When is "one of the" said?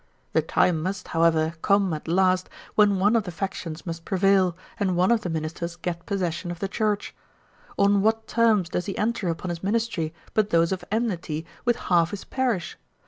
2.97-3.29, 4.95-5.29